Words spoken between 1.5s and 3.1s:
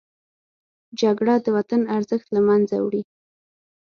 وطن ارزښت له منځه وړي